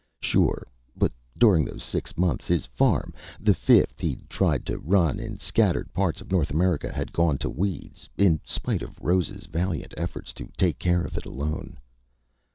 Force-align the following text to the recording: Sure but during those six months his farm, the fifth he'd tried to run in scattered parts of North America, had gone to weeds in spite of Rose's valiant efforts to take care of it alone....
Sure 0.19 0.65
but 0.95 1.11
during 1.37 1.63
those 1.63 1.83
six 1.83 2.17
months 2.17 2.47
his 2.47 2.65
farm, 2.65 3.13
the 3.39 3.53
fifth 3.53 3.99
he'd 4.01 4.27
tried 4.31 4.65
to 4.65 4.79
run 4.79 5.19
in 5.19 5.37
scattered 5.37 5.93
parts 5.93 6.21
of 6.21 6.31
North 6.31 6.49
America, 6.49 6.91
had 6.91 7.13
gone 7.13 7.37
to 7.37 7.51
weeds 7.51 8.09
in 8.17 8.41
spite 8.43 8.81
of 8.81 8.99
Rose's 8.99 9.45
valiant 9.45 9.93
efforts 9.97 10.33
to 10.33 10.49
take 10.57 10.79
care 10.79 11.03
of 11.03 11.17
it 11.17 11.25
alone.... 11.27 11.77